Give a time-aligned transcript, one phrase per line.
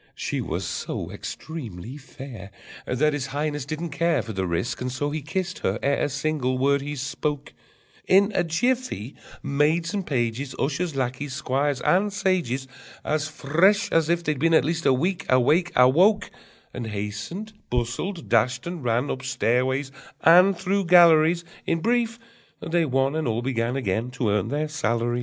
[0.15, 2.49] She was so extremely fair
[2.87, 6.09] That His Highness didn't care For the risk, and so he kissed her ere a
[6.09, 7.53] single word he spoke:
[8.07, 12.67] In a jiffy maids and pages, Ushers, lackeys, squires, and sages,
[13.05, 16.31] As fresh as if they'd been at least A week awake, Awoke,
[16.73, 19.91] And hastened, bustled, dashed and ran Up stairways
[20.21, 22.17] and through galleries: In brief,
[22.59, 25.19] they one and all began Again to earn their salaries!